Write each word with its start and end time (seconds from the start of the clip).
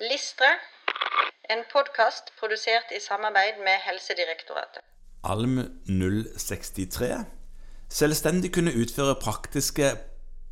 Listre, 0.00 0.48
en 1.48 1.62
podkast 1.72 2.32
produsert 2.40 2.90
i 2.92 3.00
samarbeid 3.00 3.62
med 3.64 3.80
Helsedirektoratet. 3.86 4.82
Alm 5.24 5.56
063 6.36 7.24
selvstendig 7.88 8.50
kunne 8.52 8.74
utføre 8.76 9.14
praktiske 9.22 9.94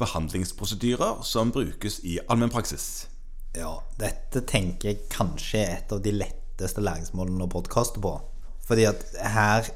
behandlingsprosedyrer 0.00 1.20
som 1.28 1.52
brukes 1.52 1.98
i 2.08 2.16
allmennpraksis. 2.24 2.86
Ja, 3.54 3.74
dette 4.00 4.40
tenker 4.48 4.94
jeg 4.94 5.04
kanskje 5.12 5.60
er 5.60 5.76
et 5.76 5.92
av 5.92 6.00
de 6.02 6.14
letteste 6.16 6.80
læringsmålene 6.82 7.44
å 7.44 7.52
podkaste 7.52 8.00
på. 8.02 8.16
Fordi 8.64 8.88
at 8.88 9.04
her 9.20 9.68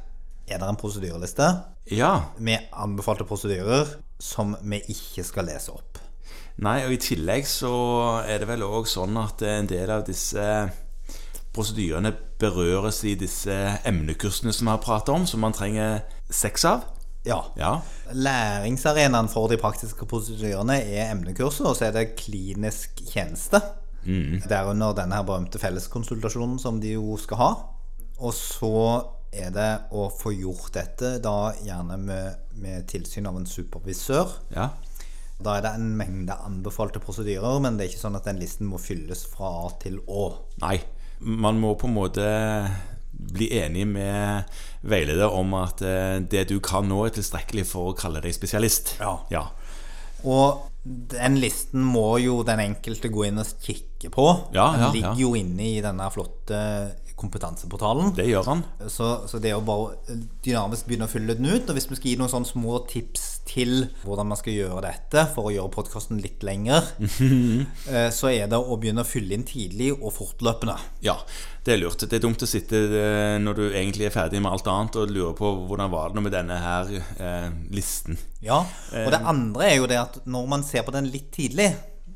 er 0.49 0.59
det 0.63 0.69
en 0.69 0.81
prosedyreliste 0.81 1.51
Ja. 1.93 2.33
med 2.39 2.73
anbefalte 2.73 3.25
prosedyrer 3.29 3.99
som 4.19 4.57
vi 4.63 4.81
ikke 4.89 5.25
skal 5.25 5.45
lese 5.45 5.77
opp. 5.77 5.98
Nei, 6.59 6.81
og 6.87 6.93
i 6.95 6.99
tillegg 6.99 7.47
så 7.47 7.73
er 8.27 8.43
det 8.43 8.49
vel 8.51 8.65
òg 8.67 8.89
sånn 8.91 9.15
at 9.21 9.43
en 9.47 9.69
del 9.71 9.91
av 9.95 10.03
disse 10.09 10.43
prosedyrene 11.55 12.11
berøres 12.39 13.03
i 13.07 13.15
disse 13.19 13.55
emnekursene 13.87 14.53
som 14.55 14.67
vi 14.67 14.75
har 14.75 14.83
pratet 14.83 15.15
om, 15.15 15.27
som 15.27 15.43
man 15.43 15.55
trenger 15.55 16.01
seks 16.31 16.67
av. 16.69 16.87
Ja. 17.27 17.41
Ja. 17.59 17.73
Læringsarenaen 18.15 19.31
for 19.31 19.51
de 19.51 19.59
praktiske 19.61 20.07
prosedyrene 20.09 20.81
er 20.83 21.13
emnekurset, 21.13 21.67
og 21.67 21.77
så 21.79 21.89
er 21.89 21.95
det 21.95 22.17
klinisk 22.19 23.03
tjeneste. 23.07 23.63
Derunder 24.49 24.97
denne 24.97 25.19
her 25.19 25.27
berømte 25.27 25.61
felleskonsultasjonen 25.61 26.59
som 26.63 26.79
de 26.83 26.95
jo 26.97 27.19
skal 27.21 27.43
ha. 27.43 27.49
Og 28.19 28.35
så 28.35 28.75
er 29.31 29.51
det 29.55 29.71
å 29.95 30.09
få 30.11 30.33
gjort 30.35 30.73
dette, 30.75 31.19
da 31.23 31.53
gjerne 31.63 31.99
med, 32.01 32.45
med 32.59 32.87
tilsyn 32.91 33.29
av 33.31 33.39
en 33.39 33.47
supervisør. 33.47 34.39
ja. 34.55 34.71
Da 35.39 35.57
er 35.57 35.65
det 35.65 35.75
en 35.79 35.91
mengde 35.99 36.35
anbefalte 36.35 37.01
prosedyrer, 37.03 37.61
men 37.63 37.79
det 37.79 37.85
er 37.87 37.93
ikke 37.93 38.03
sånn 38.03 38.19
at 38.19 38.27
den 38.27 38.41
listen 38.43 38.67
må 38.71 38.81
fylles 38.83 39.23
fra 39.31 39.51
A 39.63 39.69
til 39.83 40.01
Å. 40.07 40.31
Nei. 40.65 40.79
Man 41.19 41.59
må 41.63 41.73
på 41.79 41.89
en 41.89 41.97
måte 41.97 42.25
bli 43.19 43.49
enig 43.59 43.87
med 43.91 44.51
veileder 44.87 45.35
om 45.35 45.55
at 45.59 45.83
eh, 45.83 46.19
det 46.23 46.45
du 46.51 46.59
kan 46.63 46.87
nå, 46.87 47.01
er 47.07 47.15
tilstrekkelig 47.17 47.67
for 47.71 47.91
å 47.91 47.97
kalle 47.99 48.23
deg 48.23 48.35
spesialist. 48.35 48.97
Ja. 49.03 49.17
ja. 49.33 49.45
Og 50.27 50.69
den 51.13 51.39
listen 51.43 51.85
må 51.85 52.19
jo 52.23 52.41
den 52.47 52.63
enkelte 52.63 53.11
gå 53.13 53.29
inn 53.29 53.41
og 53.43 53.51
kikke 53.65 54.13
på. 54.15 54.27
Ja, 54.57 54.71
den 54.77 54.87
ja, 54.87 54.95
ligger 54.95 55.23
jo 55.23 55.35
inne 55.39 55.69
i 55.69 55.85
denne 55.85 56.09
flotte 56.15 56.63
kompetanseportalen. 57.19 58.13
Det 58.17 58.27
gjør 58.29 58.47
han. 58.47 58.63
Så, 58.87 59.09
så 59.29 59.41
det 59.43 59.53
jo 59.53 59.61
bare 59.67 60.19
dynamisk 60.45 60.89
begynne 60.89 61.09
å 61.09 61.11
fylle 61.11 61.37
den 61.39 61.51
ut. 61.51 61.67
Og 61.67 61.77
hvis 61.77 61.89
vi 61.91 61.99
skal 61.99 62.13
gi 62.13 62.17
noen 62.21 62.33
sånne 62.33 62.51
små 62.51 62.79
tips 62.91 63.27
til 63.49 63.89
hvordan 64.05 64.31
man 64.31 64.39
skal 64.39 64.55
gjøre 64.55 64.85
dette 64.85 65.25
for 65.35 65.49
å 65.49 65.55
gjøre 65.55 65.73
podkasten 65.75 66.23
litt 66.23 66.45
lengre, 66.47 66.83
eh, 67.93 68.09
så 68.15 68.31
er 68.31 68.51
det 68.51 68.59
å 68.59 68.79
begynne 68.79 69.05
å 69.05 69.09
fylle 69.09 69.35
inn 69.35 69.47
tidlig 69.49 69.93
og 69.97 70.13
fortløpende. 70.15 70.77
Ja, 71.05 71.17
det 71.67 71.75
er 71.75 71.83
lurt. 71.83 72.07
Det 72.07 72.21
er 72.21 72.25
dumt 72.25 72.45
å 72.45 72.49
sitte 72.49 72.85
eh, 72.87 73.37
når 73.43 73.59
du 73.59 73.65
egentlig 73.69 74.09
er 74.09 74.15
ferdig 74.15 74.43
med 74.45 74.55
alt 74.55 74.71
annet 74.71 75.01
og 75.01 75.13
lure 75.13 75.35
på 75.39 75.53
hvordan 75.69 75.93
var 75.93 76.15
det 76.15 76.25
med 76.25 76.37
denne 76.37 76.61
her 76.63 76.95
eh, 76.95 77.49
listen. 77.75 78.21
Ja, 78.45 78.63
Og 78.95 79.11
det 79.11 79.19
andre 79.27 79.67
er 79.67 79.81
jo 79.81 79.89
det 79.91 79.99
at 79.99 80.21
når 80.31 80.45
man 80.47 80.63
ser 80.63 80.78
på 80.87 80.95
den 80.95 81.11
litt 81.13 81.31
tidlig, 81.35 81.73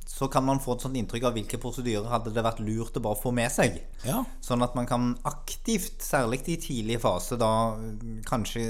så 0.06 0.28
kan 0.28 0.44
man 0.44 0.60
få 0.60 0.74
et 0.76 0.84
sånt 0.84 0.96
inntrykk 0.98 1.24
av 1.28 1.36
hvilke 1.36 1.58
prosedyrer 1.62 2.10
hadde 2.10 2.32
det 2.34 2.42
vært 2.44 2.60
lurt 2.64 2.96
å 2.98 3.02
bare 3.04 3.18
få 3.18 3.32
med 3.34 3.50
seg. 3.52 3.78
Ja. 4.06 4.20
Sånn 4.44 4.64
at 4.64 4.74
man 4.76 4.86
kan 4.88 5.12
aktivt, 5.28 6.02
særlig 6.04 6.42
i 6.52 6.56
tidlig 6.60 6.98
fase, 7.02 7.38
da 7.40 7.48
kanskje 8.28 8.64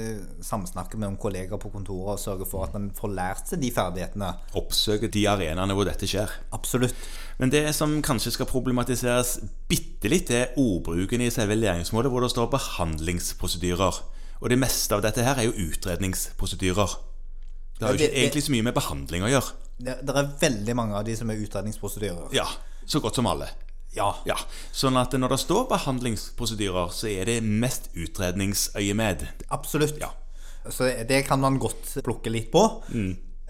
samsnakke 0.45 0.97
med 0.97 1.09
noen 1.09 1.19
kollegaer 1.21 1.61
på 1.61 1.71
kontoret 1.73 2.15
og 2.15 2.21
sørge 2.21 2.47
for 2.49 2.67
at 2.67 2.75
man 2.77 2.89
får 2.95 3.15
lært 3.17 3.51
seg 3.51 3.63
de 3.63 3.71
ferdighetene. 3.75 4.31
Oppsøke 4.59 5.09
de 5.13 5.25
arenaene 5.29 5.75
hvor 5.77 5.87
dette 5.89 6.09
skjer. 6.09 6.31
Absolutt. 6.55 6.95
Men 7.41 7.51
det 7.53 7.65
som 7.75 7.97
kanskje 8.05 8.35
skal 8.37 8.49
problematiseres 8.49 9.35
bitte 9.69 10.11
litt, 10.11 10.31
er 10.31 10.53
ordbruken 10.59 11.23
i 11.25 11.31
selve 11.33 11.57
læringsmålet, 11.59 12.13
hvor 12.13 12.23
det 12.23 12.31
står 12.33 12.51
behandlingsprosedyrer. 12.53 13.99
Og 14.43 14.51
det 14.51 14.59
meste 14.59 14.95
av 14.95 15.03
dette 15.05 15.25
her 15.25 15.39
er 15.39 15.49
jo 15.49 15.69
utredningsprosedyrer. 15.69 16.95
Det 17.77 17.85
har 17.85 17.95
jo 17.97 17.99
ikke 17.99 18.15
egentlig 18.21 18.45
så 18.45 18.53
mye 18.53 18.65
med 18.69 18.75
behandling 18.77 19.25
å 19.25 19.31
gjøre. 19.33 19.59
Det, 19.79 19.97
det 20.05 20.15
er 20.15 20.29
veldig 20.39 20.75
mange 20.77 20.95
av 20.99 21.05
de 21.07 21.15
som 21.17 21.29
er 21.33 21.39
utredningsprosedyrer. 21.43 22.29
Ja, 22.35 22.45
så 22.85 22.99
godt 23.03 23.15
som 23.19 23.27
alle. 23.27 23.47
Ja. 23.93 24.11
Ja, 24.25 24.35
Sånn 24.73 24.95
at 24.97 25.13
når 25.13 25.35
det 25.35 25.39
står 25.43 25.67
behandlingsprosedyrer, 25.69 26.89
så 26.95 27.07
er 27.11 27.25
det 27.29 27.39
mest 27.45 27.91
utredningsøyemed. 27.93 29.27
Absolutt. 29.53 29.99
Ja. 30.01 30.09
Så 30.71 30.87
det 31.09 31.25
kan 31.27 31.39
man 31.43 31.59
godt 31.61 31.97
plukke 32.05 32.31
litt 32.33 32.49
på. 32.53 32.63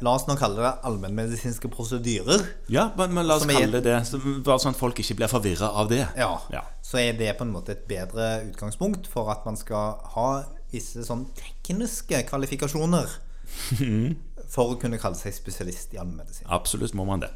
La 0.03 0.15
oss 0.17 0.25
nå 0.27 0.35
kalle 0.35 0.57
det 0.59 0.71
allmennmedisinske 0.83 1.69
prosedyrer. 1.71 2.41
Ja, 2.73 2.89
men, 2.97 3.13
men 3.15 3.27
la 3.29 3.37
oss 3.37 3.45
er- 3.47 3.53
kalle 3.55 3.79
det 3.79 3.83
det, 3.85 3.99
så, 4.09 4.19
bare 4.43 4.59
sånn 4.59 4.73
at 4.75 4.79
folk 4.81 4.99
ikke 4.99 5.15
blir 5.21 5.31
forvirra 5.31 5.69
av 5.79 5.87
det. 5.93 6.01
Ja. 6.19 6.33
Ja. 6.51 6.63
Så 6.83 6.99
er 6.99 7.13
det 7.15 7.37
på 7.39 7.45
en 7.47 7.53
måte 7.53 7.71
et 7.77 7.85
bedre 7.87 8.41
utgangspunkt 8.49 9.07
for 9.07 9.31
at 9.31 9.45
man 9.47 9.55
skal 9.59 10.01
ha 10.17 10.27
visse 10.73 11.05
sånn 11.07 11.27
tekniske 11.37 12.23
kvalifikasjoner 12.27 13.07
for 14.53 14.73
å 14.73 14.79
kunne 14.81 14.99
kalle 15.01 15.17
seg 15.17 15.33
spesialist 15.33 15.95
i 15.95 15.99
allmennmedisin. 16.01 16.49
Absolutt 16.53 16.93
må 16.97 17.07
man 17.09 17.25
det. 17.25 17.31